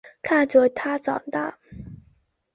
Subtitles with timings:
[0.23, 1.59] 看着他长大